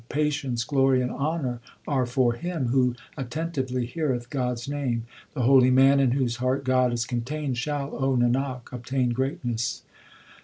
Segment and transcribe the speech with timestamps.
[0.09, 5.05] Patience, glory, and honour are for him Who attentively heareth God s name.
[5.35, 9.83] The holy man in whose heart God is contained Shall, O Nanak, obtain greatness.